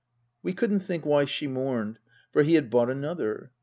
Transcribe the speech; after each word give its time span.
We 0.41 0.53
couldn't 0.53 0.79
think 0.79 1.05
why 1.05 1.25
she 1.25 1.45
mourned, 1.45 1.99
for 2.31 2.41
he 2.41 2.55
had 2.55 2.71
bought 2.71 2.89
another. 2.89 3.51